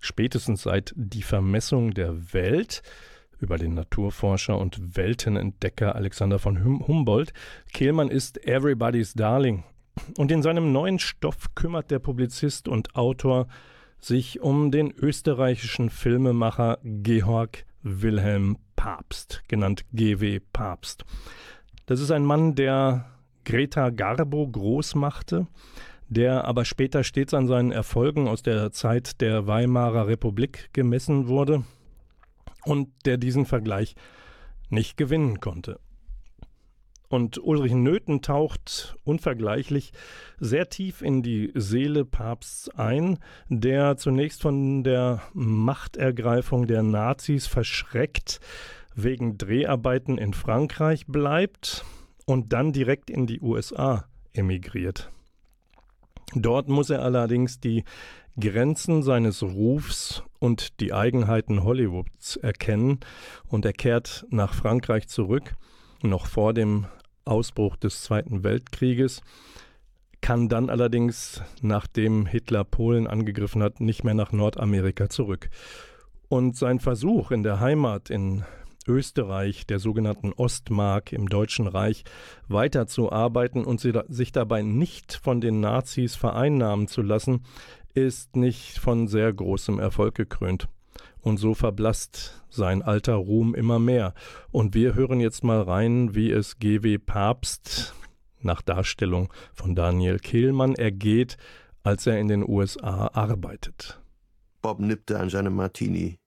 [0.01, 2.81] spätestens seit Die Vermessung der Welt
[3.39, 7.31] über den Naturforscher und Weltenentdecker Alexander von Humboldt.
[7.73, 9.63] Kehlmann ist Everybody's Darling.
[10.17, 13.47] Und in seinem neuen Stoff kümmert der Publizist und Autor
[13.99, 21.05] sich um den österreichischen Filmemacher Georg Wilhelm Papst, genannt GW Papst.
[21.85, 23.05] Das ist ein Mann, der
[23.45, 25.45] Greta Garbo groß machte,
[26.09, 31.63] der aber später stets an seinen Erfolgen aus der Zeit der Weimarer Republik gemessen wurde
[32.63, 33.95] und der diesen Vergleich
[34.69, 35.79] nicht gewinnen konnte.
[37.15, 39.93] Und Ulrich Nöthen taucht unvergleichlich
[40.37, 48.41] sehr tief in die Seele Papsts ein, der zunächst von der Machtergreifung der Nazis verschreckt
[48.95, 51.85] wegen Dreharbeiten in Frankreich bleibt
[52.25, 55.09] und dann direkt in die USA emigriert.
[56.33, 57.85] Dort muss er allerdings die
[58.37, 62.99] Grenzen seines Rufs und die Eigenheiten Hollywoods erkennen
[63.47, 65.55] und er kehrt nach Frankreich zurück
[66.03, 66.87] noch vor dem
[67.25, 69.21] Ausbruch des Zweiten Weltkrieges,
[70.21, 75.49] kann dann allerdings, nachdem Hitler Polen angegriffen hat, nicht mehr nach Nordamerika zurück.
[76.29, 78.43] Und sein Versuch in der Heimat in
[78.87, 82.03] Österreich, der sogenannten Ostmark im Deutschen Reich,
[82.47, 87.43] weiterzuarbeiten und sich dabei nicht von den Nazis vereinnahmen zu lassen,
[87.93, 90.67] ist nicht von sehr großem Erfolg gekrönt.
[91.25, 94.13] Und so verblasst sein alter Ruhm immer mehr.
[94.51, 97.95] Und wir hören jetzt mal rein, wie es GW Papst
[98.41, 101.37] nach Darstellung von Daniel Kehlmann ergeht,
[101.81, 103.99] als er in den USA arbeitet.
[104.61, 106.19] Bob nippte an seinem Martini.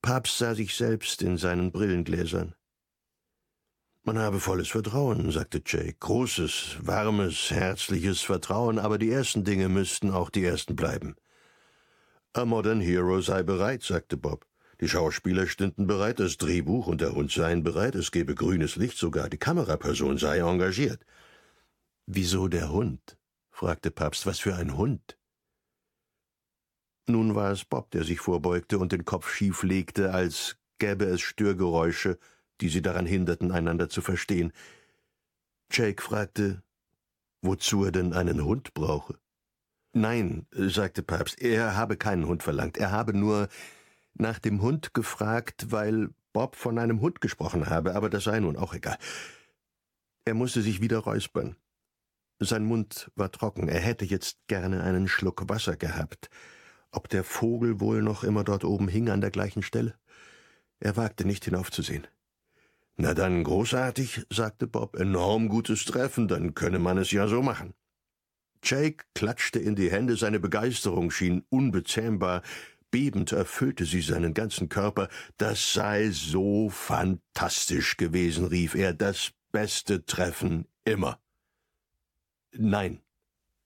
[0.00, 2.54] Papst sah sich selbst in seinen Brillengläsern.
[4.04, 5.96] Man habe volles Vertrauen, sagte Jake.
[6.00, 11.14] Großes, warmes, herzliches Vertrauen, aber die ersten Dinge müssten auch die ersten bleiben.
[12.38, 14.46] A Modern Hero sei bereit, sagte Bob.
[14.80, 18.96] Die Schauspieler stünden bereit, das Drehbuch und der Hund seien bereit, es gebe grünes Licht
[18.96, 21.04] sogar, die Kameraperson sei engagiert.
[22.06, 23.18] Wieso der Hund?
[23.50, 24.24] fragte Papst.
[24.24, 25.18] Was für ein Hund?
[27.08, 31.20] Nun war es Bob, der sich vorbeugte und den Kopf schief legte, als gäbe es
[31.20, 32.20] Störgeräusche,
[32.60, 34.52] die sie daran hinderten, einander zu verstehen.
[35.72, 36.62] Jake fragte,
[37.42, 39.18] wozu er denn einen Hund brauche.
[39.92, 42.76] Nein, sagte Papst, er habe keinen Hund verlangt.
[42.76, 43.48] Er habe nur
[44.14, 48.56] nach dem Hund gefragt, weil Bob von einem Hund gesprochen habe, aber das sei nun
[48.56, 48.98] auch egal.
[50.24, 51.56] Er musste sich wieder räuspern.
[52.38, 56.28] Sein Mund war trocken, er hätte jetzt gerne einen Schluck Wasser gehabt.
[56.92, 59.94] Ob der Vogel wohl noch immer dort oben hing an der gleichen Stelle?
[60.80, 62.06] Er wagte nicht hinaufzusehen.
[62.96, 67.74] Na dann großartig, sagte Bob, enorm gutes Treffen, dann könne man es ja so machen.
[68.62, 72.42] Jake klatschte in die Hände, seine Begeisterung schien unbezähmbar,
[72.90, 75.08] bebend erfüllte sie seinen ganzen Körper.
[75.36, 81.20] Das sei so fantastisch gewesen, rief er, das beste Treffen immer.
[82.52, 83.00] Nein,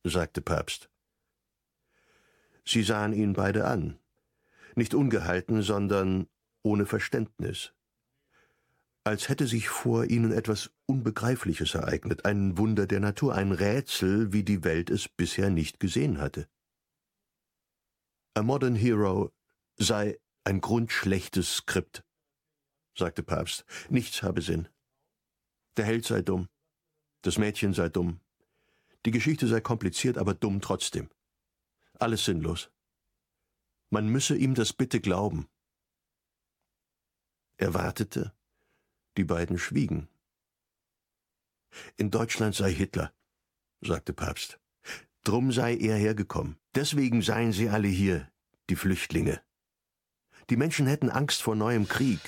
[0.05, 0.91] sagte Papst.
[2.65, 3.99] Sie sahen ihn beide an,
[4.77, 6.29] nicht ungehalten, sondern
[6.63, 7.73] ohne Verständnis
[9.05, 14.45] als hätte sich vor ihnen etwas Unbegreifliches ereignet, ein Wunder der Natur, ein Rätsel, wie
[14.45, 16.49] die Welt es bisher nicht gesehen hatte.
[18.35, 19.33] A Modern Hero
[19.77, 22.05] sei ein grundschlechtes Skript,
[22.97, 23.65] sagte Papst.
[23.89, 24.69] Nichts habe Sinn.
[25.77, 26.49] Der Held sei dumm.
[27.23, 28.21] Das Mädchen sei dumm.
[29.05, 31.11] Die Geschichte sei kompliziert, aber dumm trotzdem.
[31.99, 32.71] Alles sinnlos.
[33.91, 35.49] Man müsse ihm das bitte glauben.
[37.57, 38.33] Er wartete.
[39.17, 40.09] Die beiden schwiegen.
[41.97, 43.13] In Deutschland sei Hitler,
[43.81, 44.59] sagte Papst.
[45.25, 46.57] Drum sei er hergekommen.
[46.75, 48.31] Deswegen seien sie alle hier,
[48.71, 49.41] die Flüchtlinge.
[50.51, 52.21] Die Menschen hätten Angst vor neuem Krieg.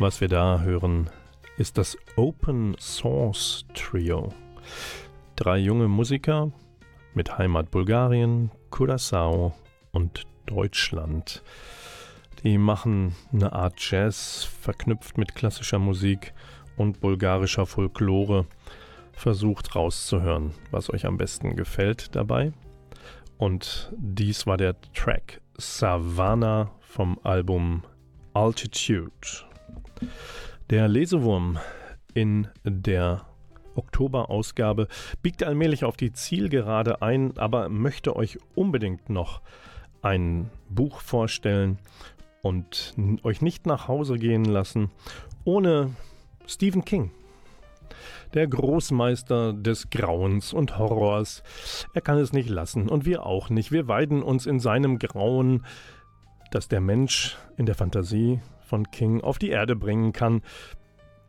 [0.00, 1.10] Was wir da hören,
[1.56, 4.32] ist das Open Source Trio.
[5.34, 6.52] Drei junge Musiker
[7.14, 9.54] mit Heimat Bulgarien, Curaçao
[9.90, 11.42] und Deutschland.
[12.44, 16.32] Die machen eine Art Jazz, verknüpft mit klassischer Musik
[16.76, 18.46] und bulgarischer Folklore.
[19.14, 22.52] Versucht rauszuhören, was euch am besten gefällt dabei.
[23.36, 27.82] Und dies war der Track Savannah vom Album
[28.32, 29.47] Altitude.
[30.70, 31.58] Der Lesewurm
[32.14, 33.26] in der
[33.74, 34.88] Oktoberausgabe
[35.22, 39.40] biegt allmählich auf die Zielgerade ein, aber möchte euch unbedingt noch
[40.02, 41.78] ein Buch vorstellen
[42.42, 44.90] und euch nicht nach Hause gehen lassen
[45.44, 45.90] ohne
[46.46, 47.10] Stephen King.
[48.34, 51.42] Der Großmeister des Grauens und Horrors.
[51.94, 53.72] Er kann es nicht lassen und wir auch nicht.
[53.72, 55.64] Wir weiden uns in seinem Grauen,
[56.50, 60.42] das der Mensch in der Fantasie von King auf die Erde bringen kann.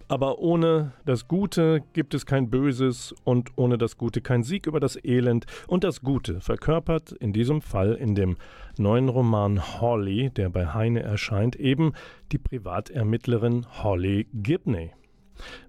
[0.10, 4.80] Aber ohne das Gute gibt es kein Böses und ohne das Gute kein Sieg über
[4.80, 5.46] das Elend.
[5.68, 8.38] Und das Gute verkörpert in diesem Fall in dem
[8.80, 11.94] neuen Roman Holly, der bei Heine erscheint, eben
[12.32, 14.92] die Privatermittlerin Holly Gibney.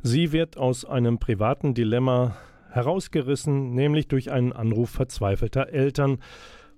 [0.03, 2.37] Sie wird aus einem privaten Dilemma
[2.71, 6.19] herausgerissen, nämlich durch einen Anruf verzweifelter Eltern,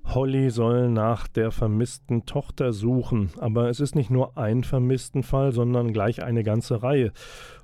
[0.04, 5.52] Holly soll nach der vermissten Tochter suchen, aber es ist nicht nur ein vermissten Fall,
[5.52, 7.12] sondern gleich eine ganze Reihe.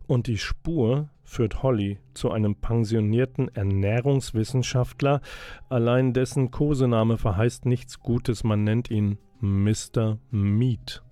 [0.06, 5.20] Und die Spur führt Holly zu einem pensionierten Ernährungswissenschaftler,
[5.68, 10.18] allein dessen Kosename verheißt nichts Gutes, man nennt ihn Mr.
[10.30, 11.02] Meat.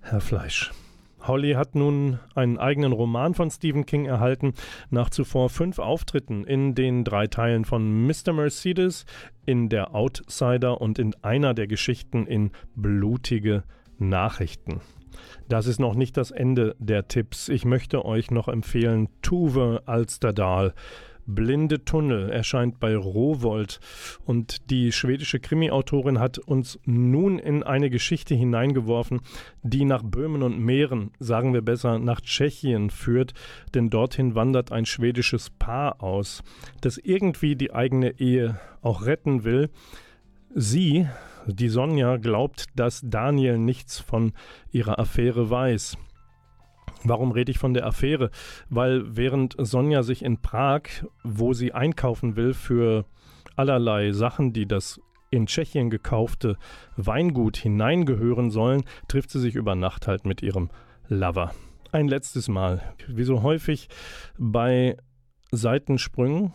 [0.00, 0.72] Herr Fleisch.
[1.28, 4.54] Holly hat nun einen eigenen Roman von Stephen King erhalten,
[4.90, 8.32] nach zuvor fünf Auftritten in den drei Teilen von Mr.
[8.32, 9.06] Mercedes,
[9.44, 13.64] in Der Outsider und in einer der Geschichten in Blutige
[13.98, 14.80] Nachrichten.
[15.48, 17.48] Das ist noch nicht das Ende der Tipps.
[17.48, 20.74] Ich möchte euch noch empfehlen Tuve Alsterdal.
[21.26, 23.80] Blinde Tunnel erscheint bei Rowold
[24.24, 29.20] und die schwedische Krimi-Autorin hat uns nun in eine Geschichte hineingeworfen,
[29.62, 33.34] die nach Böhmen und Mähren, sagen wir besser nach Tschechien führt,
[33.74, 36.42] denn dorthin wandert ein schwedisches Paar aus,
[36.80, 39.70] das irgendwie die eigene Ehe auch retten will.
[40.54, 41.06] Sie,
[41.46, 44.32] die Sonja, glaubt, dass Daniel nichts von
[44.70, 45.98] ihrer Affäre weiß.
[47.08, 48.30] Warum rede ich von der Affäre?
[48.68, 50.82] Weil während Sonja sich in Prag,
[51.22, 53.04] wo sie einkaufen will für
[53.54, 55.00] allerlei Sachen, die das
[55.30, 56.56] in Tschechien gekaufte
[56.96, 60.70] Weingut hineingehören sollen, trifft sie sich über Nacht halt mit ihrem
[61.08, 61.52] Lover.
[61.92, 63.88] Ein letztes Mal, wie so häufig
[64.38, 64.96] bei
[65.50, 66.52] Seitensprüngen.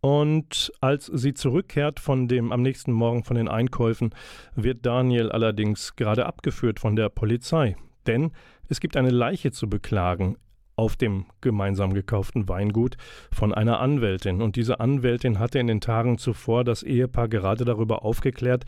[0.00, 4.14] Und als sie zurückkehrt von dem am nächsten Morgen von den Einkäufen,
[4.54, 7.76] wird Daniel allerdings gerade abgeführt von der Polizei.
[8.06, 8.32] Denn
[8.68, 10.36] es gibt eine Leiche zu beklagen
[10.76, 12.96] auf dem gemeinsam gekauften Weingut
[13.30, 14.42] von einer Anwältin.
[14.42, 18.64] Und diese Anwältin hatte in den Tagen zuvor das Ehepaar gerade darüber aufgeklärt,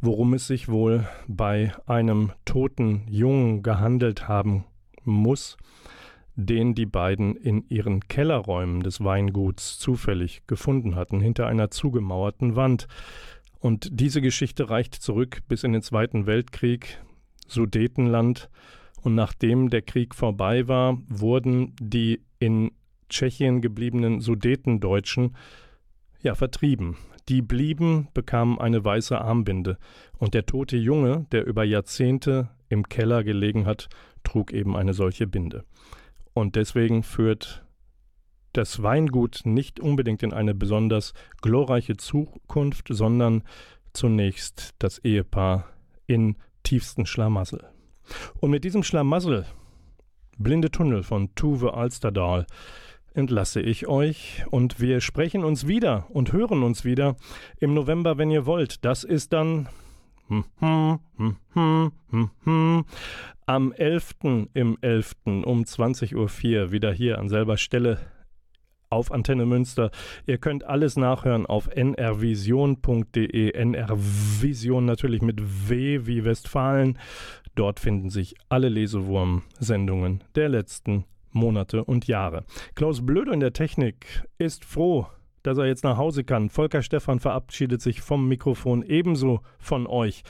[0.00, 4.64] worum es sich wohl bei einem toten Jungen gehandelt haben
[5.04, 5.56] muss,
[6.36, 12.86] den die beiden in ihren Kellerräumen des Weinguts zufällig gefunden hatten, hinter einer zugemauerten Wand.
[13.58, 17.02] Und diese Geschichte reicht zurück bis in den Zweiten Weltkrieg,
[17.48, 18.48] Sudetenland,
[19.02, 22.72] und nachdem der Krieg vorbei war, wurden die in
[23.08, 25.36] Tschechien gebliebenen Sudetendeutschen
[26.20, 26.96] ja vertrieben.
[27.28, 29.78] Die blieben, bekamen eine weiße Armbinde.
[30.18, 33.88] Und der tote Junge, der über Jahrzehnte im Keller gelegen hat,
[34.24, 35.64] trug eben eine solche Binde.
[36.32, 37.64] Und deswegen führt
[38.52, 43.42] das Weingut nicht unbedingt in eine besonders glorreiche Zukunft, sondern
[43.92, 45.68] zunächst das Ehepaar
[46.06, 47.64] in tiefsten Schlamassel.
[48.40, 49.46] Und mit diesem Schlamassel,
[50.38, 52.46] Blinde Tunnel von Tuve Alsterdal,
[53.14, 57.16] entlasse ich euch und wir sprechen uns wieder und hören uns wieder
[57.58, 58.84] im November, wenn ihr wollt.
[58.84, 59.68] Das ist dann
[60.28, 61.90] hm, hm,
[62.44, 62.84] hm,
[63.46, 64.14] am 11.
[64.54, 65.14] im 11.
[65.24, 67.98] um 20.04 Uhr wieder hier an selber Stelle
[68.90, 69.90] auf Antenne Münster.
[70.26, 73.64] Ihr könnt alles nachhören auf nrvision.de.
[73.64, 76.98] nrvision natürlich mit W wie Westfalen.
[77.58, 82.44] Dort finden sich alle Lesewurm-Sendungen der letzten Monate und Jahre.
[82.76, 85.08] Klaus Blöde in der Technik ist froh,
[85.42, 86.50] dass er jetzt nach Hause kann.
[86.50, 90.22] Volker Stephan verabschiedet sich vom Mikrofon ebenso von euch.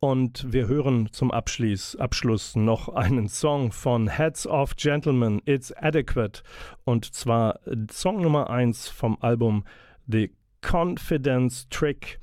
[0.00, 6.42] Und wir hören zum Abschluss, Abschluss noch einen Song von Heads of Gentlemen, It's Adequate.
[6.84, 7.60] Und zwar
[7.90, 9.64] Song Nummer 1 vom Album
[10.06, 10.30] The
[10.62, 12.18] Confidence Trick.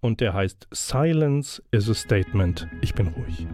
[0.00, 2.66] Und der heißt Silence is a Statement.
[2.80, 3.46] Ich bin ruhig.